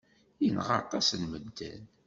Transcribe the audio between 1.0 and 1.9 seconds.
n medden.